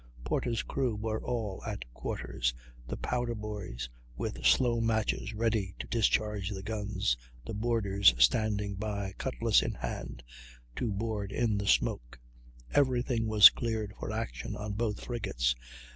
Porter's 0.23 0.63
crew 0.63 0.95
were 0.95 1.23
all 1.23 1.61
at 1.63 1.85
quarters, 1.93 2.55
the 2.87 2.97
powder 2.97 3.35
boys 3.35 3.87
with 4.17 4.43
slow 4.43 4.79
matches 4.81 5.31
ready 5.35 5.75
to 5.77 5.85
discharge 5.85 6.49
the 6.49 6.63
guns, 6.63 7.15
the 7.45 7.53
boarders 7.53 8.15
standing 8.17 8.73
by, 8.73 9.13
cutlass 9.19 9.61
in 9.61 9.75
hand, 9.75 10.23
to 10.75 10.91
board 10.91 11.31
in 11.31 11.59
the 11.59 11.67
smoke; 11.67 12.19
every 12.73 13.03
thing 13.03 13.27
was 13.27 13.51
cleared 13.51 13.93
for 13.99 14.11
action 14.11 14.55
on 14.55 14.73
both 14.73 15.05
frigates. 15.05 15.53